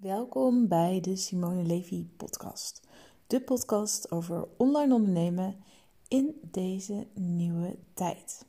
[0.00, 2.80] Welkom bij de Simone Levy podcast.
[3.26, 5.56] De podcast over online ondernemen
[6.08, 8.46] in deze nieuwe tijd.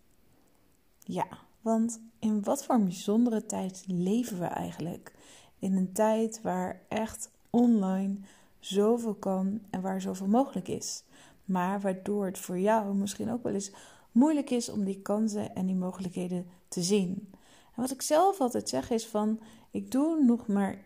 [1.00, 1.28] Ja,
[1.62, 5.14] want in wat voor een bijzondere tijd leven we eigenlijk?
[5.60, 8.18] In een tijd waar echt online
[8.60, 11.04] zoveel kan en waar zoveel mogelijk is.
[11.46, 13.72] Maar waardoor het voor jou misschien ook wel eens
[14.12, 17.30] moeilijk is om die kansen en die mogelijkheden te zien.
[17.76, 19.40] En wat ik zelf altijd zeg is van
[19.72, 20.80] ik doe nog maar 1%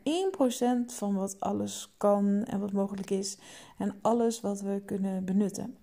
[0.86, 3.38] van wat alles kan en wat mogelijk is
[3.78, 5.78] en alles wat we kunnen benutten.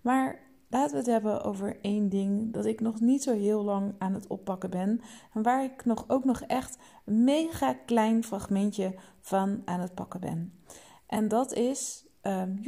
[0.00, 3.94] Maar laten we het hebben over één ding dat ik nog niet zo heel lang
[3.98, 5.00] aan het oppakken ben
[5.34, 10.20] en waar ik nog, ook nog echt een mega klein fragmentje van aan het pakken
[10.20, 10.52] ben.
[11.06, 12.58] En dat is um,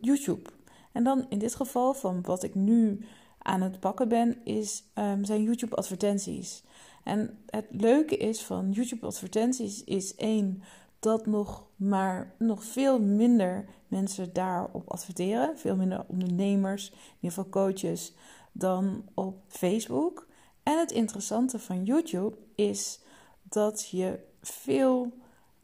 [0.00, 0.50] YouTube.
[0.92, 3.04] En dan in dit geval van wat ik nu
[3.38, 6.62] aan het pakken ben, is, um, zijn YouTube advertenties.
[7.02, 10.62] En het leuke is van YouTube advertenties is één
[10.98, 17.48] dat nog maar nog veel minder mensen daarop adverteren, veel minder ondernemers, in ieder geval
[17.48, 18.14] coaches
[18.52, 20.26] dan op Facebook.
[20.62, 23.00] En het interessante van YouTube is
[23.42, 25.12] dat je veel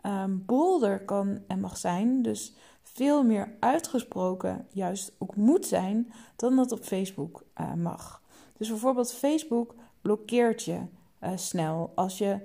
[0.03, 6.56] um, bolder kan en mag zijn, dus veel meer uitgesproken juist ook moet zijn dan
[6.56, 8.23] dat op Facebook uh, mag.
[8.56, 10.81] Dus bijvoorbeeld Facebook blokkeert je
[11.27, 11.92] uh, snel.
[11.94, 12.38] Als je,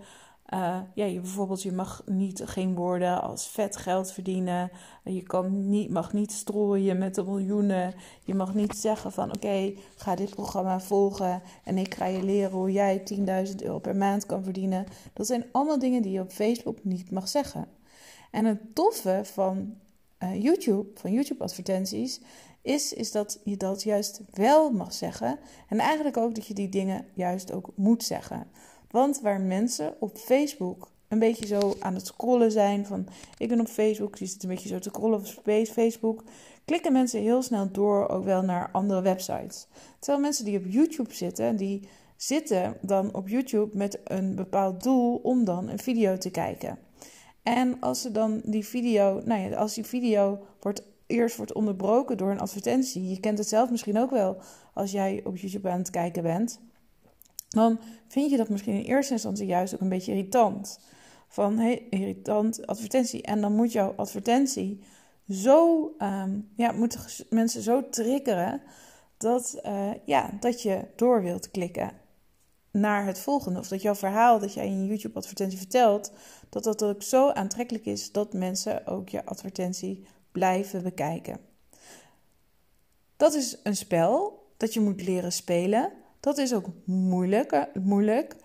[0.54, 4.72] uh, ja, je bijvoorbeeld, je mag niet geen woorden als vet geld verdienen.
[5.04, 7.94] Je kan niet, mag niet strooien met de miljoenen.
[8.24, 12.52] Je mag niet zeggen van oké, ga dit programma volgen en ik ga je leren
[12.52, 13.04] hoe jij
[13.50, 14.86] 10.000 euro per maand kan verdienen.
[15.14, 17.68] Dat zijn allemaal dingen die je op Facebook niet mag zeggen.
[18.32, 19.76] En het toffe van
[20.20, 22.22] uh, YouTube, van YouTube advertenties,
[22.62, 25.40] is, is dat je dat juist wel mag zeggen.
[25.68, 28.48] En eigenlijk ook dat je die dingen juist ook moet zeggen.
[28.92, 33.60] Want waar mensen op Facebook een beetje zo aan het scrollen zijn van ik ben
[33.60, 35.26] op Facebook, die zit een beetje zo te scrollen op
[35.68, 36.24] Facebook,
[36.66, 39.68] klikken mensen heel snel door ook wel naar andere websites.
[40.00, 45.16] Terwijl mensen die op YouTube zitten, die zitten dan op YouTube met een bepaald doel
[45.16, 46.80] om dan een video te kijken.
[47.44, 52.18] En als ze dan die video, nou ja, als die video wordt eerst wordt onderbroken
[52.18, 53.10] door een advertentie.
[53.10, 54.38] Je kent het zelf misschien ook wel
[54.74, 56.60] als jij op YouTube aan het kijken bent.
[57.52, 60.80] Dan vind je dat misschien in eerste instantie juist ook een beetje irritant.
[61.28, 63.22] Van hey, irritant advertentie.
[63.22, 64.84] En dan moet jouw advertentie
[65.30, 68.62] zo, um, ja, moeten mensen zo triggeren
[69.18, 71.92] dat, uh, ja, dat je door wilt klikken
[72.72, 73.60] naar het volgende.
[73.60, 76.12] Of dat jouw verhaal dat jij in je YouTube advertentie vertelt,
[76.50, 81.40] dat dat ook zo aantrekkelijk is dat mensen ook je advertentie blijven bekijken.
[83.18, 85.92] Dat is een spel dat je moet leren spelen.
[86.22, 87.52] Dat is ook moeilijk.
[87.52, 88.36] Eh, moeilijk.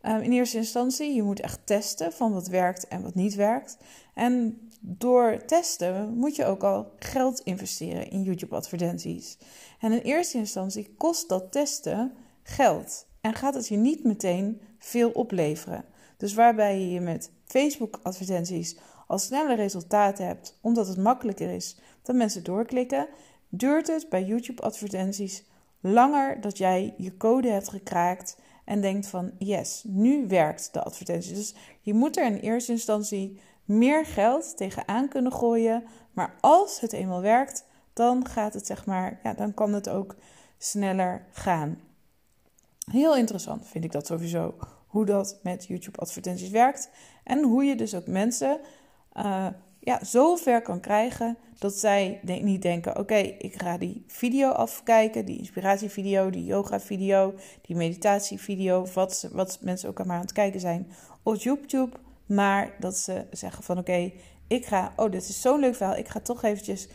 [0.00, 3.76] Ehm, in eerste instantie, je moet echt testen van wat werkt en wat niet werkt.
[4.14, 9.38] En door testen moet je ook al geld investeren in YouTube-advertenties.
[9.80, 12.12] En in eerste instantie kost dat testen
[12.42, 15.84] geld en gaat het je niet meteen veel opleveren.
[16.16, 22.44] Dus waarbij je met Facebook-advertenties al snelle resultaten hebt, omdat het makkelijker is dat mensen
[22.44, 23.08] doorklikken,
[23.48, 25.44] duurt het bij YouTube-advertenties
[25.80, 31.34] langer dat jij je code hebt gekraakt en denkt van yes, nu werkt de advertentie.
[31.34, 36.92] Dus je moet er in eerste instantie meer geld tegenaan kunnen gooien, maar als het
[36.92, 40.16] eenmaal werkt, dan gaat het zeg maar, ja, dan kan het ook
[40.58, 41.80] sneller gaan.
[42.90, 44.54] Heel interessant vind ik dat sowieso,
[44.86, 46.90] hoe dat met YouTube advertenties werkt
[47.24, 48.60] en hoe je dus ook mensen
[49.16, 49.46] uh,
[49.88, 55.24] ja, zo ver kan krijgen dat zij niet denken: oké, ik ga die video afkijken,
[55.24, 60.92] die inspiratievideo, die yoga-video, die meditatievideo, wat, wat mensen ook maar aan het kijken zijn
[61.22, 61.96] op YouTube.
[62.26, 64.12] Maar dat ze zeggen: van oké,
[64.46, 66.88] ik ga, oh, dit is zo'n leuk verhaal, ik ga toch eventjes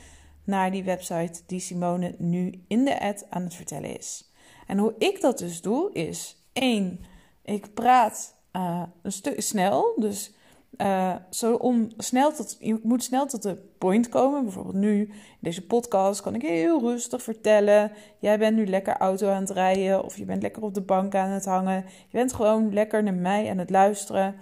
[0.44, 4.32] naar die website die Simone nu in de ad aan het vertellen is.
[4.68, 7.00] En hoe ik dat dus doe, is één,
[7.42, 10.34] ik praat uh, een stuk snel, dus
[10.78, 14.44] uh, zo om snel tot, je moet snel tot de point komen.
[14.44, 17.92] Bijvoorbeeld nu, in deze podcast, kan ik heel rustig vertellen.
[18.20, 20.04] Jij bent nu lekker auto aan het rijden.
[20.04, 21.86] Of je bent lekker op de bank aan het hangen.
[21.86, 24.36] Je bent gewoon lekker naar mij aan het luisteren.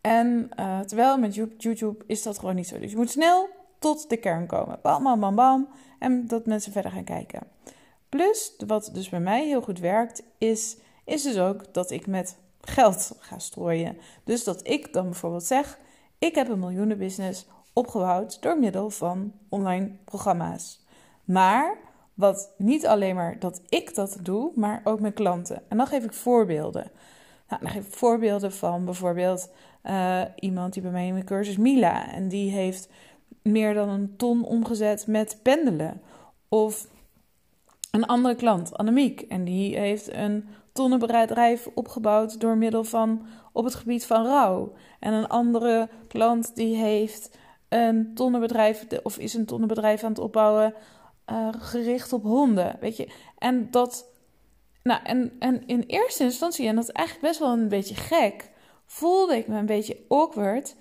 [0.00, 2.78] En uh, terwijl met YouTube is dat gewoon niet zo.
[2.78, 3.48] Dus je moet snel
[3.78, 4.78] tot de kern komen.
[4.82, 5.68] Bam, bam, bam, bam.
[5.98, 7.40] En dat mensen verder gaan kijken.
[8.08, 12.36] Plus, wat dus bij mij heel goed werkt, is, is dus ook dat ik met
[12.60, 13.98] geld ga strooien.
[14.24, 15.78] Dus dat ik dan bijvoorbeeld zeg:
[16.18, 20.84] ik heb een miljoenenbusiness opgebouwd door middel van online programma's.
[21.24, 21.78] Maar
[22.14, 25.62] wat niet alleen maar dat ik dat doe, maar ook mijn klanten.
[25.68, 26.90] En dan geef ik voorbeelden.
[27.48, 29.50] Nou, dan geef ik voorbeelden van bijvoorbeeld
[29.88, 32.88] Uh, iemand die bij mij in mijn cursus, Mila, en die heeft
[33.42, 36.00] meer dan een ton omgezet met pendelen.
[36.48, 36.88] Of
[37.90, 43.74] een andere klant, Annemiek, en die heeft een tonnenbedrijf opgebouwd door middel van op het
[43.74, 44.72] gebied van rouw.
[45.00, 47.38] En een andere klant die heeft
[47.68, 50.74] een tonnenbedrijf of is een tonnenbedrijf aan het opbouwen
[51.30, 52.76] uh, gericht op honden.
[52.80, 53.08] Weet je,
[53.38, 54.14] en dat.
[54.82, 58.50] Nou, en, en in eerste instantie, en dat is eigenlijk best wel een beetje gek,
[58.84, 60.76] voelde ik me een beetje awkward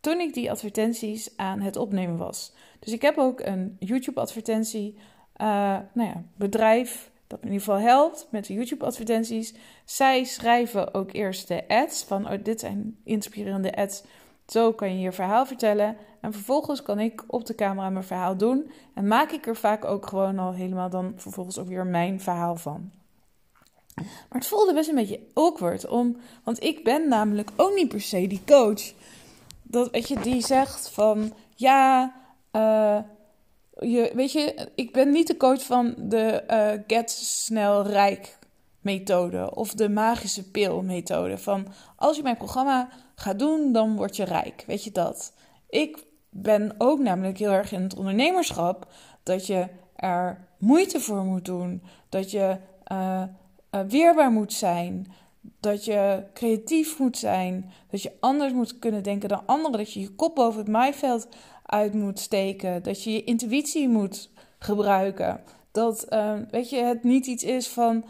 [0.00, 2.52] toen ik die advertenties aan het opnemen was.
[2.78, 4.94] Dus ik heb ook een YouTube-advertentie,
[5.36, 9.54] uh, nou ja, bedrijf dat me in ieder geval helpt met de YouTube-advertenties.
[9.84, 14.02] Zij schrijven ook eerst de ads van, oh, dit zijn inspirerende ads.
[14.46, 15.96] Zo kan je je verhaal vertellen.
[16.20, 18.70] En vervolgens kan ik op de camera mijn verhaal doen.
[18.94, 22.56] En maak ik er vaak ook gewoon al helemaal dan vervolgens ook weer mijn verhaal
[22.56, 22.90] van.
[23.94, 25.88] Maar het voelde best een beetje awkward.
[25.88, 28.92] Om, want ik ben namelijk ook niet per se die coach.
[29.62, 32.14] Dat, weet je, die zegt van ja,
[32.52, 32.98] uh,
[33.80, 38.38] je, weet je, ik ben niet de coach van de uh, get snel rijk
[38.80, 41.38] methode of de magische pil methode.
[41.38, 41.66] Van
[41.96, 44.64] als je mijn programma gaat doen, dan word je rijk.
[44.66, 45.32] Weet je dat?
[45.68, 48.86] Ik ben ook namelijk heel erg in het ondernemerschap
[49.22, 49.66] dat je
[49.96, 52.56] er moeite voor moet doen, dat je
[52.92, 53.22] uh,
[53.70, 55.06] uh, weerbaar moet zijn,
[55.40, 60.00] dat je creatief moet zijn, dat je anders moet kunnen denken dan anderen, dat je
[60.00, 61.28] je kop boven het maaiveld
[61.62, 65.40] uit moet steken, dat je je intuïtie moet gebruiken.
[65.72, 68.04] Dat uh, weet je, het niet iets is van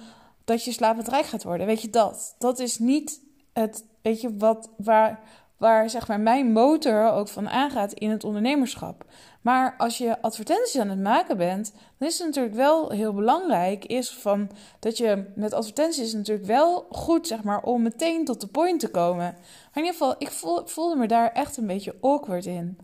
[0.44, 1.66] dat je slapend rijk gaat worden.
[1.66, 2.34] Weet je dat?
[2.38, 3.20] Dat is niet
[3.52, 5.20] het, weet je, wat, waar,
[5.56, 9.04] waar zeg maar mijn motor ook van aangaat in het ondernemerschap.
[9.40, 13.84] Maar als je advertenties aan het maken bent, dan is het natuurlijk wel heel belangrijk
[13.84, 18.46] is van dat je met advertenties natuurlijk wel goed zeg maar om meteen tot de
[18.46, 19.16] point te komen.
[19.16, 20.30] Maar in ieder geval, ik
[20.68, 22.78] voelde me daar echt een beetje awkward in.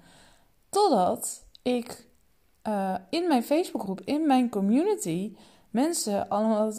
[0.71, 2.07] Totdat ik
[2.69, 5.37] uh, in mijn Facebookgroep, in mijn community,
[5.71, 6.73] mensen allemaal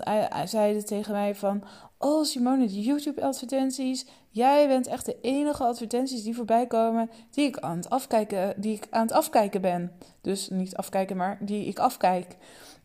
[0.46, 1.64] zeiden tegen mij van...
[2.00, 4.06] Oh Simone, die YouTube-advertenties.
[4.30, 8.76] Jij bent echt de enige advertenties die voorbij komen die ik aan het afkijken, die
[8.76, 9.92] ik aan het afkijken ben.
[10.22, 12.38] Dus niet afkijken, maar die ik afkijk.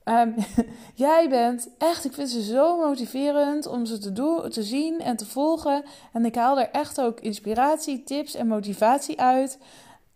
[0.05, 0.35] Um,
[0.95, 5.17] jij bent echt, ik vind ze zo motiverend om ze te, doen, te zien en
[5.17, 5.85] te volgen.
[6.13, 9.59] En ik haal er echt ook inspiratie, tips en motivatie uit.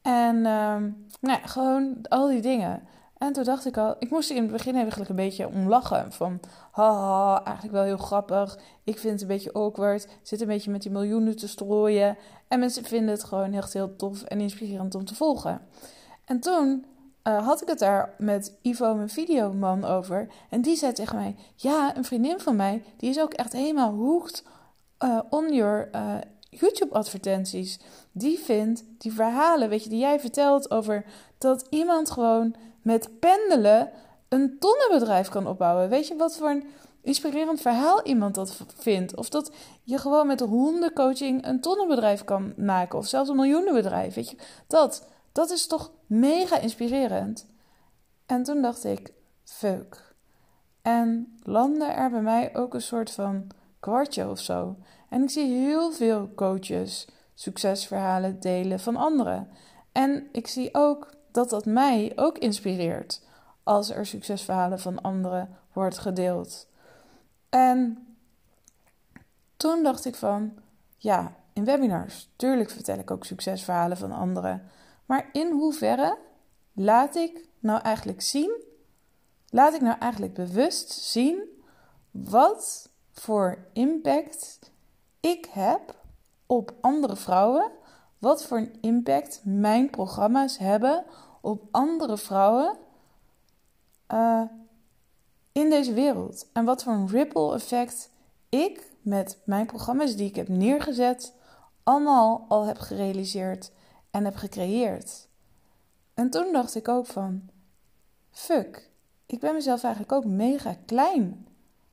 [0.03, 2.89] En um, nou ja, gewoon al die dingen.
[3.19, 6.13] En toen dacht ik al, ik moest in het begin eigenlijk een beetje om lachen.
[6.13, 6.41] Van,
[6.71, 8.59] haha, eigenlijk wel heel grappig.
[8.85, 10.09] Ik vind het een beetje awkward.
[10.23, 12.17] Zit een beetje met die miljoenen te strooien.
[12.49, 15.61] En mensen vinden het gewoon echt heel tof en inspirerend om te volgen.
[16.25, 16.85] En toen
[17.25, 20.29] uh, had ik het daar met Ivo, mijn videoman, over.
[20.51, 23.93] En die zei tegen mij, ja, een vriendin van mij, die is ook echt helemaal
[23.93, 24.45] hooked
[25.05, 26.15] uh, on your uh,
[26.51, 27.81] YouTube-advertenties.
[28.13, 31.05] Die vindt die verhalen, weet je, die jij vertelt over
[31.39, 32.55] dat iemand gewoon
[32.87, 33.91] met pendelen
[34.29, 35.89] een tonnenbedrijf kan opbouwen.
[35.89, 36.65] Weet je wat voor een
[37.03, 39.17] inspirerend verhaal iemand dat vindt?
[39.17, 39.53] Of dat
[39.83, 44.15] je gewoon met hondencoaching een tonnenbedrijf kan maken, of zelfs een miljoenenbedrijf.
[44.15, 44.37] Weet je,
[44.67, 47.47] dat, dat is toch mega inspirerend.
[48.27, 49.13] En toen dacht ik,
[49.45, 50.15] fuck.
[50.83, 53.47] En landde er bij mij ook een soort van
[53.81, 54.77] kwartje of zo.
[55.09, 59.49] En ik zie heel veel coaches succesverhalen delen van anderen.
[59.93, 63.23] En ik zie ook dat dat mij ook inspireert
[63.63, 66.69] als er succesverhalen van anderen wordt gedeeld.
[67.49, 68.07] En
[69.57, 70.59] toen dacht ik van,
[70.97, 74.63] ja, in webinars, tuurlijk vertel ik ook succesverhalen van anderen.
[75.07, 76.19] Maar in hoeverre
[76.73, 78.63] laat ik nou eigenlijk zien,
[79.51, 81.39] laat ik nou eigenlijk bewust zien
[82.11, 84.59] wat voor impact
[85.21, 85.95] ik heb
[86.47, 87.71] op andere vrouwen,
[88.19, 91.05] wat voor impact mijn programma's hebben
[91.41, 92.77] op andere vrouwen
[94.13, 94.43] uh,
[95.53, 96.49] in deze wereld.
[96.53, 98.11] En wat voor een ripple effect
[98.49, 101.35] ik met mijn programma's die ik heb neergezet,
[101.83, 103.73] allemaal al heb gerealiseerd
[104.11, 105.29] en heb gecreëerd.
[106.15, 107.43] En toen dacht ik ook van,
[108.31, 108.91] fuck,
[109.27, 111.47] ik ben mezelf eigenlijk ook mega klein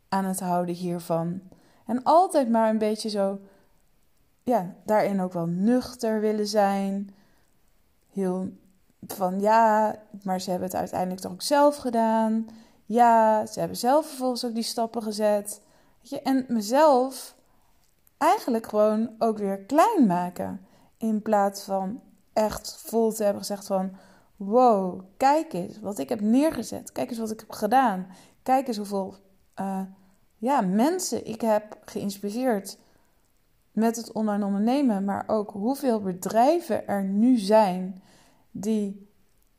[0.09, 1.41] aan het houden hiervan.
[1.85, 3.39] En altijd maar een beetje zo
[4.43, 7.15] ja, daarin ook wel nuchter willen zijn.
[8.09, 8.51] Heel
[9.07, 12.48] van ja, maar ze hebben het uiteindelijk toch ook zelf gedaan.
[12.86, 15.62] Ja, ze hebben zelf vervolgens ook die stappen gezet.
[16.01, 17.36] Weet je, en mezelf
[18.17, 20.65] eigenlijk gewoon ook weer klein maken.
[20.98, 22.01] In plaats van
[22.33, 23.91] echt vol te hebben gezegd van...
[24.36, 26.91] Wow, kijk eens wat ik heb neergezet.
[26.91, 28.07] Kijk eens wat ik heb gedaan.
[28.43, 29.15] Kijk eens hoeveel
[29.60, 29.81] uh,
[30.38, 32.77] ja, mensen ik heb geïnspireerd
[33.72, 38.01] met het online ondernemen, maar ook hoeveel bedrijven er nu zijn
[38.53, 39.12] die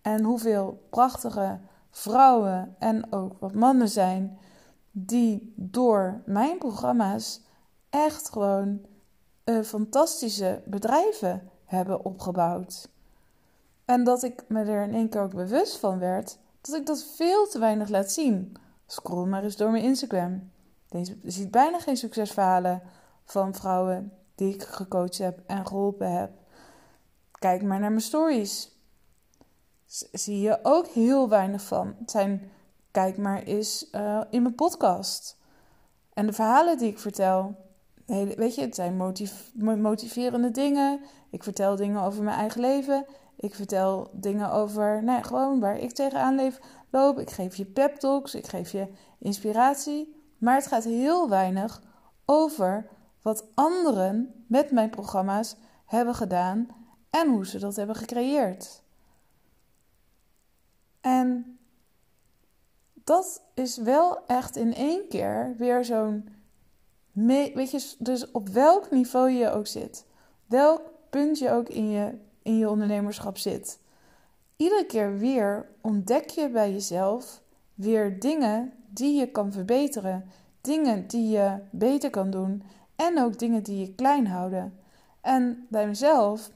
[0.02, 1.60] en hoeveel prachtige
[1.90, 4.38] vrouwen en ook wat mannen zijn
[4.90, 7.40] die door mijn programma's
[7.90, 8.80] echt gewoon
[9.44, 12.88] uh, fantastische bedrijven hebben opgebouwd.
[13.84, 17.04] En dat ik me er in één keer ook bewust van werd dat ik dat
[17.16, 18.56] veel te weinig laat zien.
[18.86, 20.50] Scroll maar eens door mijn Instagram.
[20.88, 22.82] Je ziet bijna geen succesverhalen
[23.24, 26.30] van vrouwen die ik gecoacht heb en geholpen heb.
[27.38, 28.73] Kijk maar naar mijn stories.
[30.12, 31.94] Zie je ook heel weinig van.
[31.98, 32.50] Het zijn,
[32.90, 35.36] kijk maar eens uh, in mijn podcast.
[36.12, 37.56] En de verhalen die ik vertel.
[38.36, 38.96] Weet je, het zijn
[39.80, 41.00] motiverende dingen.
[41.30, 43.06] Ik vertel dingen over mijn eigen leven.
[43.36, 46.58] Ik vertel dingen over, nou, gewoon waar ik tegenaan leef,
[46.90, 47.18] loop.
[47.18, 50.22] Ik geef je pep talks, ik geef je inspiratie.
[50.38, 51.82] Maar het gaat heel weinig
[52.24, 52.88] over
[53.22, 56.68] wat anderen met mijn programma's hebben gedaan
[57.10, 58.83] en hoe ze dat hebben gecreëerd.
[61.04, 61.58] En
[62.94, 66.28] dat is wel echt in één keer weer zo'n.
[67.12, 70.06] Weet je, dus op welk niveau je ook zit,
[70.46, 73.78] welk punt je ook in je, in je ondernemerschap zit.
[74.56, 77.42] Iedere keer weer ontdek je bij jezelf
[77.74, 80.30] weer dingen die je kan verbeteren,
[80.60, 82.62] dingen die je beter kan doen
[82.96, 84.78] en ook dingen die je klein houden.
[85.20, 86.50] En bij mezelf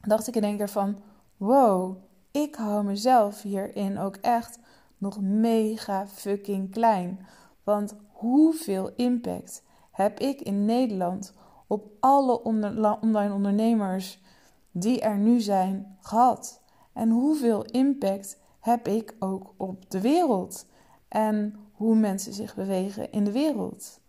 [0.00, 0.98] dacht ik in één keer van:
[1.36, 1.96] wow,
[2.36, 4.58] ik hou mezelf hierin ook echt
[4.98, 7.26] nog mega fucking klein.
[7.64, 11.34] Want hoeveel impact heb ik in Nederland
[11.66, 14.22] op alle online ondernemers
[14.70, 16.60] die er nu zijn gehad?
[16.92, 20.66] En hoeveel impact heb ik ook op de wereld?
[21.08, 24.00] En hoe mensen zich bewegen in de wereld.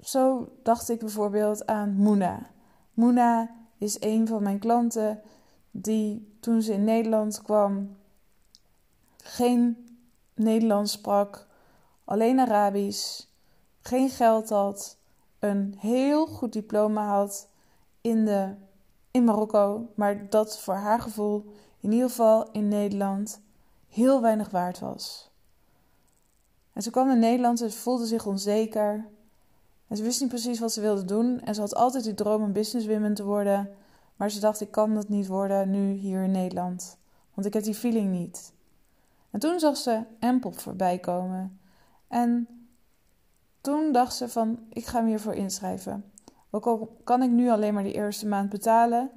[0.00, 2.50] Zo dacht ik bijvoorbeeld aan Moena.
[2.94, 5.22] Moena is een van mijn klanten
[5.72, 7.96] die toen ze in Nederland kwam
[9.16, 9.86] geen
[10.34, 11.46] Nederlands sprak,
[12.04, 13.26] alleen Arabisch,
[13.80, 14.96] geen geld had,
[15.38, 17.48] een heel goed diploma had
[18.00, 18.54] in, de,
[19.10, 23.40] in Marokko, maar dat voor haar gevoel in ieder geval in Nederland
[23.88, 25.30] heel weinig waard was.
[26.72, 29.06] En ze kwam in Nederland, ze voelde zich onzeker.
[29.88, 31.40] En ze wist niet precies wat ze wilde doen.
[31.40, 33.70] En ze had altijd die droom om businesswoman te worden.
[34.22, 36.98] Maar ze dacht, ik kan dat niet worden nu hier in Nederland.
[37.34, 38.52] Want ik heb die feeling niet.
[39.30, 41.60] En toen zag ze Empop voorbij komen.
[42.08, 42.48] En
[43.60, 46.04] toen dacht ze van, ik ga me hiervoor inschrijven.
[46.50, 49.10] Ook al kan ik nu alleen maar de eerste maand betalen,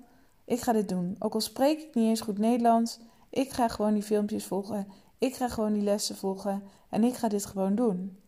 [0.46, 1.16] ik ga dit doen.
[1.20, 4.88] Ook al spreek ik niet eens goed Nederlands, ik ga gewoon die filmpjes volgen.
[5.18, 6.64] Ik ga gewoon die lessen volgen.
[6.90, 8.20] En ik ga dit gewoon doen.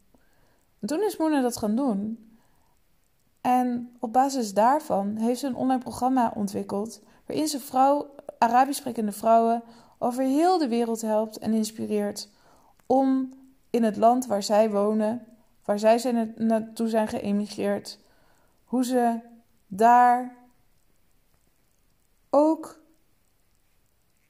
[0.79, 2.26] En toen is Moena dat gaan doen.
[3.47, 7.01] En op basis daarvan heeft ze een online programma ontwikkeld.
[7.25, 9.63] Waarin ze vrouw, Arabisch sprekende vrouwen
[9.97, 12.29] over heel de wereld helpt en inspireert.
[12.85, 13.33] Om
[13.69, 15.25] in het land waar zij wonen,
[15.65, 17.99] waar zij zijn naartoe zijn geëmigreerd,
[18.63, 19.19] hoe ze
[19.67, 20.35] daar
[22.29, 22.79] ook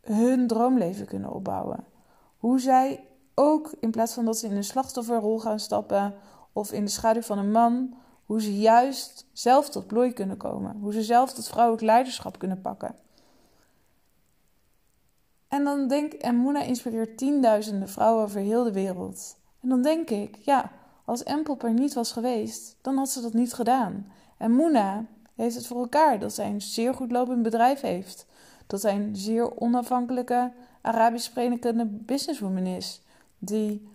[0.02, 1.86] hun droomleven kunnen opbouwen.
[2.38, 3.06] Hoe zij
[3.36, 6.14] ook in plaats van dat ze in een slachtofferrol gaan stappen
[6.54, 7.96] of in de schaduw van een man,
[8.28, 10.78] hoe ze juist zelf tot bloei kunnen komen.
[10.80, 12.96] Hoe ze zelf tot vrouwelijk leiderschap kunnen pakken.
[15.48, 19.38] En dan denk en Moena inspireert tienduizenden vrouwen over heel de wereld.
[19.62, 20.72] En dan denk ik, ja,
[21.06, 24.12] als Empop er niet was geweest, dan had ze dat niet gedaan.
[24.38, 25.06] En Moena
[25.36, 28.26] heeft het voor elkaar dat zij een zeer goed lopend bedrijf heeft.
[28.68, 33.02] Dat zij een zeer onafhankelijke Arabisch sprekende businesswoman is.
[33.40, 33.88] Die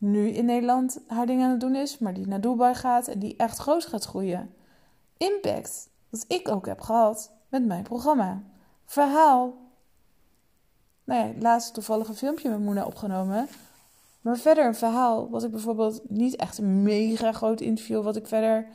[0.00, 3.18] nu in Nederland haar dingen aan het doen is, maar die naar Dubai gaat en
[3.18, 4.54] die echt groot gaat groeien.
[5.16, 8.42] Impact, dat ik ook heb gehad met mijn programma.
[8.84, 9.54] Verhaal.
[11.04, 13.48] Nou ja, laatst toevallig filmpje met Moena opgenomen.
[14.20, 18.26] Maar verder een verhaal, wat ik bijvoorbeeld niet echt een mega groot interview, wat ik
[18.26, 18.66] verder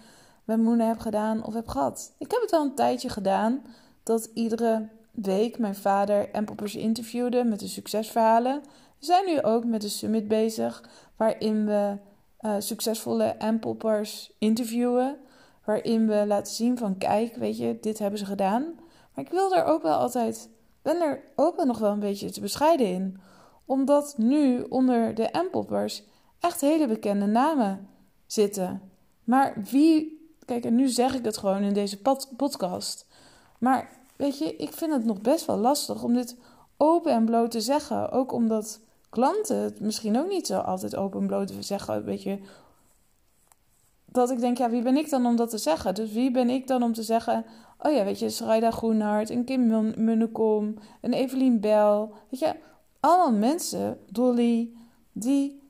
[0.43, 2.13] met Moena heb gedaan of heb gehad.
[2.17, 3.61] Ik heb het al een tijdje gedaan,
[4.03, 8.61] dat iedere week mijn vader en poppers interviewde met de succesverhalen.
[9.05, 10.83] We zijn nu ook met een summit bezig
[11.15, 11.97] waarin we
[12.41, 15.17] uh, succesvolle poppers interviewen.
[15.65, 18.63] Waarin we laten zien van kijk, weet je, dit hebben ze gedaan.
[19.13, 20.49] Maar ik wil er ook wel altijd,
[20.81, 23.19] ben er ook wel nog wel een beetje te bescheiden in.
[23.65, 26.03] Omdat nu onder de poppers
[26.39, 27.87] echt hele bekende namen
[28.25, 28.81] zitten.
[29.23, 32.01] Maar wie, kijk en nu zeg ik het gewoon in deze
[32.37, 33.07] podcast.
[33.59, 36.37] Maar weet je, ik vind het nog best wel lastig om dit
[36.77, 38.11] open en bloot te zeggen.
[38.11, 38.83] Ook omdat
[39.15, 42.03] klanten het misschien ook niet zo altijd open en bloot zeggen.
[42.03, 42.39] Weet je,
[44.05, 45.95] dat ik denk, ja, wie ben ik dan om dat te zeggen?
[45.95, 47.45] Dus wie ben ik dan om te zeggen,
[47.79, 52.55] oh ja, weet je, Schrijda Groenhart, een Kim Munnekom, een Evelien Bel, weet je,
[52.99, 54.71] allemaal mensen, Dolly,
[55.11, 55.61] die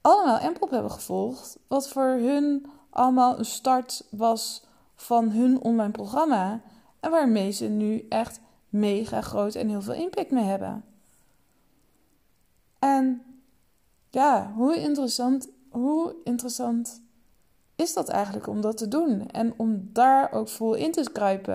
[0.00, 4.64] allemaal Empop hebben gevolgd, wat voor hun allemaal een start was
[4.94, 6.60] van hun online programma
[7.00, 10.84] en waarmee ze nu echt mega groot en heel veel impact mee hebben.
[12.78, 13.22] En
[14.10, 17.02] ja, hoe interessant, hoe interessant
[17.76, 21.54] is dat eigenlijk om dat te doen en om daar ook vol in te kruipen.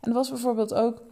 [0.00, 1.02] En dat was bijvoorbeeld ook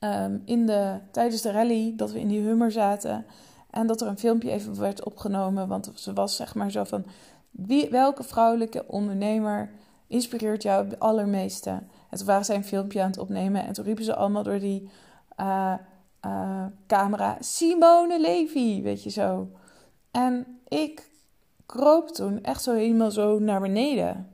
[0.00, 3.26] um, in de, tijdens de rally dat we in die Hummer zaten
[3.70, 7.04] en dat er een filmpje even werd opgenomen, want ze was zeg maar zo van
[7.50, 9.70] wie, welke vrouwelijke ondernemer
[10.06, 11.70] inspireert jou het allermeeste?
[12.10, 14.58] En toen waren zij een filmpje aan het opnemen en toen riepen ze allemaal door
[14.58, 14.88] die
[15.40, 15.74] uh,
[16.26, 19.48] uh, camera Simone Levy, weet je zo.
[20.10, 21.10] En ik
[21.66, 24.28] kroop toen echt zo helemaal zo naar beneden.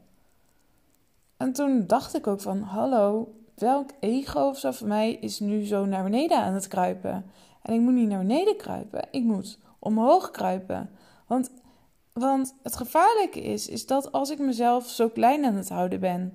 [1.37, 5.65] En toen dacht ik ook van, hallo, welk ego of zo van mij is nu
[5.65, 7.25] zo naar beneden aan het kruipen?
[7.63, 10.91] En ik moet niet naar beneden kruipen, ik moet omhoog kruipen.
[11.27, 11.51] Want,
[12.13, 16.35] want het gevaarlijke is, is dat als ik mezelf zo klein aan het houden ben...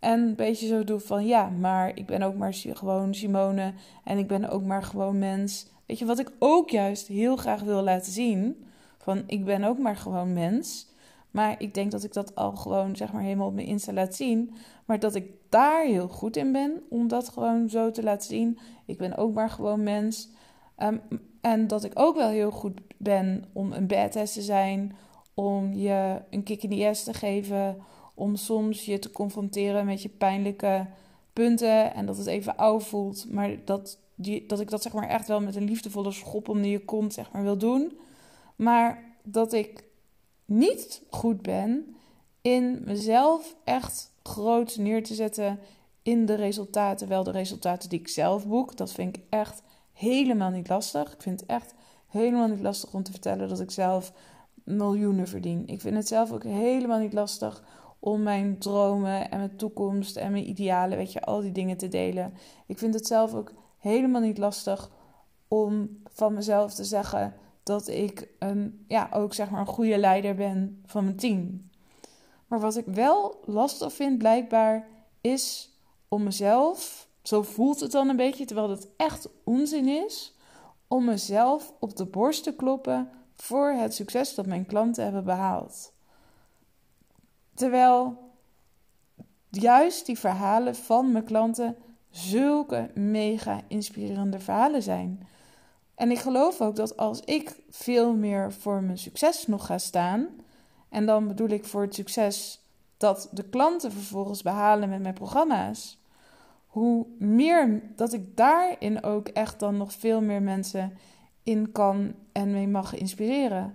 [0.00, 3.72] En een beetje zo doe van ja, maar ik ben ook maar gewoon Simone
[4.04, 5.66] en ik ben ook maar gewoon mens.
[5.86, 8.64] Weet je wat ik ook juist heel graag wil laten zien?
[8.98, 10.86] Van ik ben ook maar gewoon mens.
[11.30, 14.14] Maar ik denk dat ik dat al gewoon zeg maar helemaal op mijn Insta laat
[14.14, 14.54] zien.
[14.84, 18.58] Maar dat ik daar heel goed in ben om dat gewoon zo te laten zien.
[18.86, 20.30] Ik ben ook maar gewoon mens.
[20.76, 20.98] Ehm,
[21.40, 24.96] en dat ik ook wel heel goed ben om een badass te zijn.
[25.34, 27.76] Om je een kick in the ass te geven.
[28.18, 30.86] Om soms je te confronteren met je pijnlijke
[31.32, 31.94] punten.
[31.94, 33.30] En dat het even oud voelt.
[33.30, 36.70] Maar dat, die, dat ik dat zeg maar echt wel met een liefdevolle schop onder
[36.70, 37.98] je kont zeg maar wil doen.
[38.56, 39.84] Maar dat ik
[40.44, 41.96] niet goed ben
[42.42, 45.58] in mezelf echt groot neer te zetten
[46.02, 47.08] in de resultaten.
[47.08, 48.76] Wel de resultaten die ik zelf boek.
[48.76, 51.12] Dat vind ik echt helemaal niet lastig.
[51.12, 51.74] Ik vind het echt
[52.06, 54.12] helemaal niet lastig om te vertellen dat ik zelf
[54.64, 55.66] miljoenen verdien.
[55.66, 57.62] Ik vind het zelf ook helemaal niet lastig
[57.98, 61.88] om mijn dromen en mijn toekomst en mijn idealen, weet je, al die dingen te
[61.88, 62.34] delen.
[62.66, 64.90] Ik vind het zelf ook helemaal niet lastig
[65.48, 70.34] om van mezelf te zeggen dat ik een, ja, ook zeg maar een goede leider
[70.34, 71.70] ben van mijn team.
[72.46, 74.88] Maar wat ik wel lastig vind, blijkbaar,
[75.20, 75.72] is
[76.08, 80.36] om mezelf, zo voelt het dan een beetje, terwijl het echt onzin is,
[80.88, 85.92] om mezelf op de borst te kloppen voor het succes dat mijn klanten hebben behaald.
[87.58, 88.18] Terwijl
[89.50, 91.76] juist die verhalen van mijn klanten
[92.10, 95.28] zulke mega inspirerende verhalen zijn.
[95.94, 100.26] En ik geloof ook dat als ik veel meer voor mijn succes nog ga staan,
[100.88, 102.60] en dan bedoel ik voor het succes
[102.96, 105.98] dat de klanten vervolgens behalen met mijn programma's,
[106.66, 110.98] hoe meer dat ik daarin ook echt dan nog veel meer mensen
[111.42, 113.74] in kan en mee mag inspireren.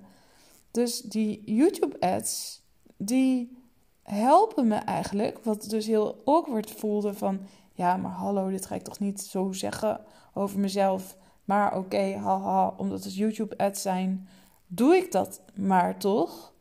[0.72, 2.62] Dus die YouTube-ads,
[2.98, 3.62] die
[4.04, 7.40] helpen me eigenlijk, wat dus heel awkward voelde van,
[7.74, 10.02] ja, maar hallo, dit ga ik toch niet zo zeggen
[10.34, 11.18] over mezelf.
[11.46, 14.28] Maar oké, haha, omdat het YouTube-ads zijn,
[14.68, 16.54] doe ik dat maar toch.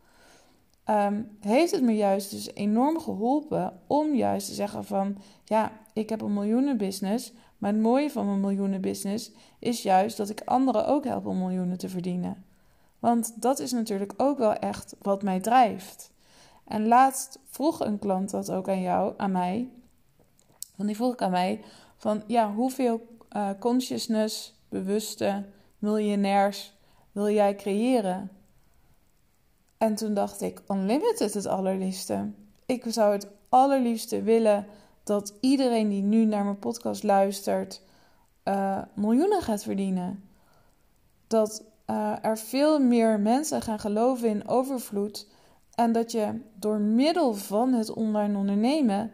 [0.84, 5.16] Ehm, heeft het me juist dus enorm geholpen om juist te zeggen van...
[5.44, 10.40] ja, ik heb een miljoenenbusiness, maar het mooie van mijn miljoenenbusiness is juist dat ik
[10.44, 12.44] anderen ook help om miljoenen te verdienen.
[12.98, 16.11] Want dat is natuurlijk ook wel echt wat mij drijft.
[16.64, 19.68] En laatst vroeg een klant dat ook aan jou, aan mij.
[20.76, 21.60] Want die vroeg ik aan mij
[21.96, 25.44] van ja, hoeveel uh, consciousness bewuste
[25.78, 26.74] miljonairs
[27.12, 28.30] wil jij creëren?
[29.78, 32.30] En toen dacht ik, unlimited het allerliefste.
[32.66, 34.66] Ik zou het allerliefste willen
[35.02, 37.82] dat iedereen die nu naar mijn podcast luistert,
[38.44, 40.24] uh, miljoenen gaat verdienen.
[41.26, 45.28] Dat uh, er veel meer mensen gaan geloven in overvloed.
[45.74, 49.10] En dat je door middel van het online ondernemen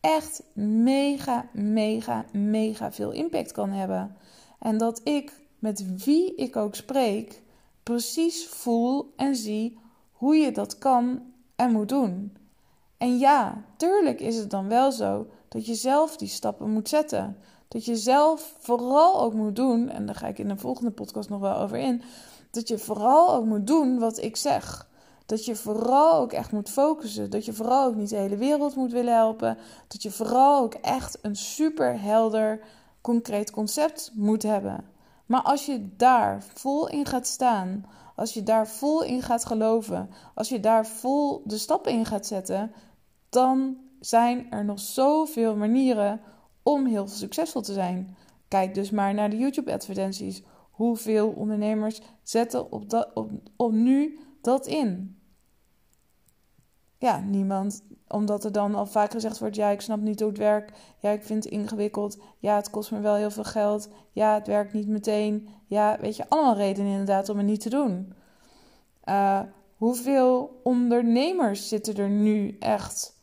[0.00, 4.16] echt mega, mega, mega veel impact kan hebben.
[4.58, 7.42] En dat ik met wie ik ook spreek,
[7.82, 9.78] precies voel en zie
[10.12, 11.22] hoe je dat kan
[11.56, 12.36] en moet doen.
[12.98, 17.36] En ja, tuurlijk is het dan wel zo dat je zelf die stappen moet zetten.
[17.68, 21.28] Dat je zelf vooral ook moet doen, en daar ga ik in de volgende podcast
[21.28, 22.02] nog wel over in,
[22.50, 24.87] dat je vooral ook moet doen wat ik zeg.
[25.28, 27.30] Dat je vooral ook echt moet focussen.
[27.30, 29.58] Dat je vooral ook niet de hele wereld moet willen helpen.
[29.88, 32.60] Dat je vooral ook echt een super helder
[33.00, 34.84] concreet concept moet hebben.
[35.26, 37.84] Maar als je daar vol in gaat staan,
[38.16, 42.26] als je daar vol in gaat geloven, als je daar vol de stappen in gaat
[42.26, 42.72] zetten,
[43.28, 46.20] dan zijn er nog zoveel manieren
[46.62, 48.16] om heel succesvol te zijn.
[48.48, 50.42] Kijk dus maar naar de YouTube-advertenties.
[50.70, 55.17] Hoeveel ondernemers zetten op, dat, op, op nu dat in?
[56.98, 57.82] Ja, niemand.
[58.08, 60.78] Omdat er dan al vaak gezegd wordt: ja, ik snap niet hoe het werkt.
[60.98, 62.18] Ja, ik vind het ingewikkeld.
[62.38, 63.88] Ja, het kost me wel heel veel geld.
[64.12, 65.48] Ja, het werkt niet meteen.
[65.66, 68.12] Ja, weet je, allemaal redenen inderdaad om het niet te doen.
[69.04, 69.40] Uh,
[69.76, 73.16] hoeveel ondernemers zitten er nu echt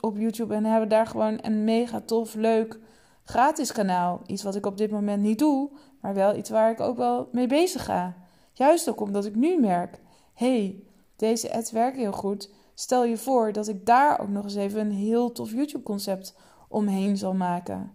[0.00, 2.78] op, YouTube en hebben daar gewoon een mega tof, leuk
[3.24, 4.20] gratis kanaal.
[4.26, 5.70] Iets wat ik op dit moment niet doe,
[6.00, 8.16] maar wel iets waar ik ook wel mee bezig ga.
[8.52, 10.00] Juist ook omdat ik nu merk:
[10.34, 10.82] hey,
[11.16, 12.50] deze ads werken heel goed.
[12.82, 16.34] Stel je voor dat ik daar ook nog eens even een heel tof YouTube-concept
[16.68, 17.92] omheen zal maken.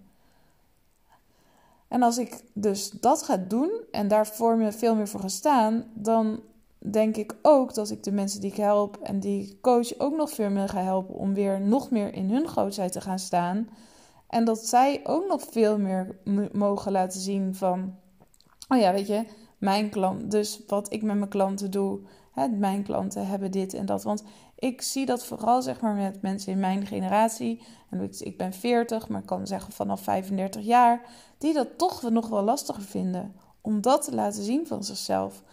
[1.88, 6.40] En als ik dus dat ga doen en daar veel meer voor ga staan, dan
[6.78, 10.16] denk ik ook dat ik de mensen die ik help en die ik coach ook
[10.16, 13.70] nog veel meer ga helpen om weer nog meer in hun grootheid te gaan staan.
[14.28, 16.18] En dat zij ook nog veel meer
[16.52, 17.96] mogen laten zien van,
[18.68, 19.26] oh ja, weet je,
[19.58, 22.00] mijn klant, dus wat ik met mijn klanten doe.
[22.32, 24.04] Hè, mijn klanten hebben dit en dat.
[24.04, 24.24] Want
[24.60, 27.64] ik zie dat vooral zeg maar met mensen in mijn generatie.
[27.90, 31.02] En ik ben 40, maar ik kan zeggen vanaf 35 jaar.
[31.38, 33.36] Die dat toch nog wel lastiger vinden.
[33.62, 35.44] Om dat te laten zien van zichzelf.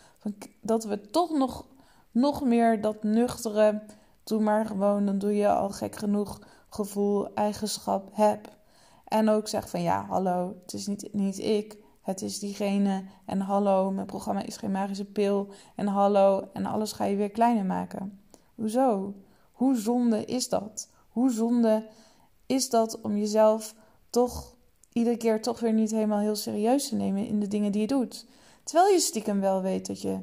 [0.60, 1.66] Dat we toch nog,
[2.10, 3.82] nog meer dat nuchtere.
[4.24, 8.48] Doe maar gewoon, dan doe je al gek genoeg gevoel, eigenschap heb.
[9.04, 13.04] En ook zeg van ja, hallo, het is niet, niet ik, het is diegene.
[13.26, 15.48] En hallo, mijn programma is geen magische pil.
[15.74, 18.23] En hallo, en alles ga je weer kleiner maken.
[18.54, 19.14] Hoezo?
[19.52, 20.88] Hoe zonde is dat?
[21.08, 21.86] Hoe zonde
[22.46, 23.74] is dat om jezelf
[24.10, 24.54] toch
[24.92, 27.86] iedere keer toch weer niet helemaal heel serieus te nemen in de dingen die je
[27.86, 28.26] doet?
[28.62, 30.18] Terwijl je stiekem wel weet dat je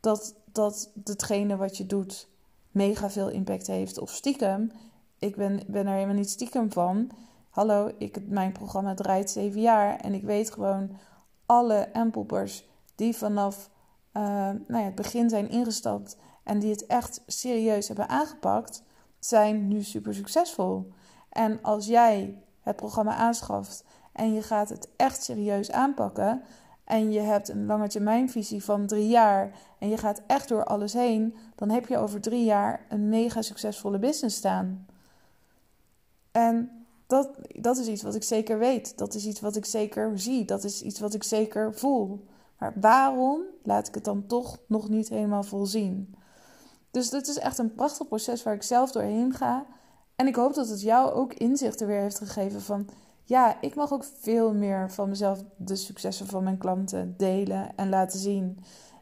[0.00, 2.28] dat, dat hetgene wat je doet
[2.70, 3.98] mega veel impact heeft.
[3.98, 4.70] Of stiekem,
[5.18, 7.10] ik ben, ben er helemaal niet stiekem van.
[7.50, 10.90] Hallo, ik, mijn programma draait zeven jaar en ik weet gewoon
[11.46, 13.70] alle Ampoppers die vanaf
[14.12, 18.82] uh, nou ja, het begin zijn ingestapt en die het echt serieus hebben aangepakt,
[19.18, 20.92] zijn nu super succesvol.
[21.28, 26.42] En als jij het programma aanschaft en je gaat het echt serieus aanpakken
[26.84, 30.92] en je hebt een lange termijnvisie van drie jaar en je gaat echt door alles
[30.92, 34.86] heen, dan heb je over drie jaar een mega succesvolle business staan.
[36.32, 38.98] En dat, dat is iets wat ik zeker weet.
[38.98, 40.44] Dat is iets wat ik zeker zie.
[40.44, 42.24] Dat is iets wat ik zeker voel.
[42.58, 46.14] Maar waarom laat ik het dan toch nog niet helemaal vol zien?
[46.96, 49.66] Dus dit is echt een prachtig proces waar ik zelf doorheen ga.
[50.14, 52.88] En ik hoop dat het jou ook inzichten weer heeft gegeven van...
[53.24, 57.88] Ja, ik mag ook veel meer van mezelf de successen van mijn klanten delen en
[57.88, 58.58] laten zien.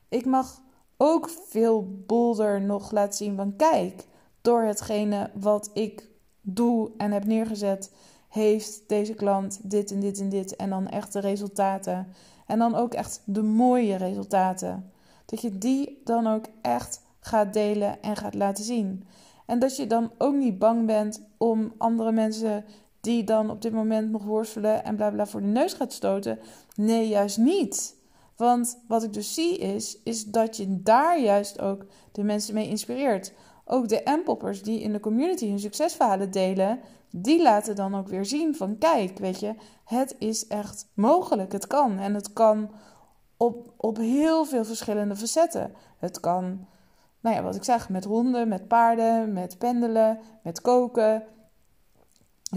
[0.09, 0.63] Ik mag
[0.97, 3.57] ook veel bolder nog laten zien van...
[3.57, 4.07] Kijk,
[4.41, 6.09] door hetgene wat ik
[6.41, 7.93] doe en heb neergezet...
[8.29, 12.09] heeft deze klant dit en dit en dit en dan echt de resultaten.
[12.47, 14.93] En dan ook echt de mooie resultaten.
[15.27, 19.07] Dat je die dan ook echt gaat delen en gaat laten zien.
[19.47, 22.65] En dat je dan ook niet bang bent om andere mensen
[23.01, 26.39] die dan op dit moment nog worstelen en bla bla voor de neus gaat stoten.
[26.75, 27.97] Nee, juist niet.
[28.37, 32.69] Want wat ik dus zie is, is dat je daar juist ook de mensen mee
[32.69, 33.33] inspireert.
[33.65, 38.25] Ook de M-poppers die in de community hun succesverhalen delen, die laten dan ook weer
[38.25, 41.53] zien van kijk, weet je, het is echt mogelijk.
[41.53, 41.99] Het kan.
[41.99, 42.71] En het kan
[43.37, 45.73] op, op heel veel verschillende facetten.
[45.99, 46.67] Het kan
[47.25, 51.23] nou ja, wat ik zeg, met honden, met paarden, met pendelen, met koken,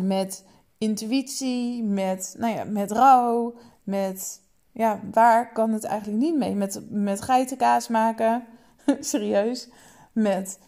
[0.02, 0.46] met
[0.78, 6.56] intuïtie, met, nou ja, met rouw, met, ja, waar kan het eigenlijk niet mee?
[6.56, 8.46] Met, met geitenkaas maken,
[9.00, 9.70] serieus,
[10.12, 10.60] met,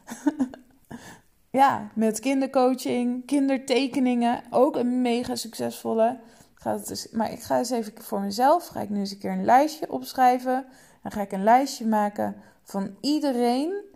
[1.62, 6.20] ja, met kindercoaching, kindertekeningen, ook een mega succesvolle.
[6.86, 9.46] Dus, maar ik ga eens even voor mezelf, ga ik nu eens een keer een
[9.46, 10.66] lijstje opschrijven.
[11.02, 13.88] Dan ga ik een lijstje maken van iedereen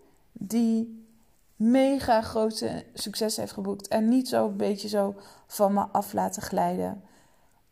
[0.48, 1.08] die
[1.56, 3.88] mega grote succes heeft geboekt.
[3.88, 5.16] En niet zo een beetje zo
[5.48, 7.04] van me af laten glijden.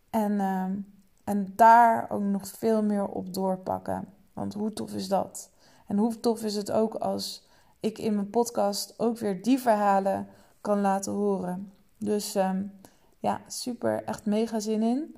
[0.10, 0.76] En, ehm,
[1.24, 4.08] en daar ook nog veel meer op doorpakken.
[4.34, 5.50] Want hoe tof is dat?
[5.88, 7.48] En hoe tof is het ook als
[7.80, 10.28] ik in mijn podcast ook weer die verhalen
[10.62, 11.72] kan laten horen.
[11.98, 12.64] Dus ehm,
[13.20, 15.16] ja, super, echt mega zin in.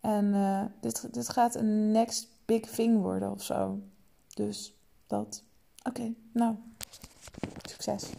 [0.00, 3.78] En uh, dit, dit gaat een next big thing worden of zo.
[4.34, 4.74] Dus
[5.06, 5.42] dat.
[5.82, 6.54] Oké, nou.
[7.66, 8.12] Succes!